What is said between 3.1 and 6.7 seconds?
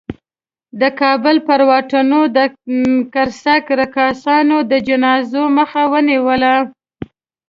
قرصک رقاصانو د جنازو مخه ونیوله.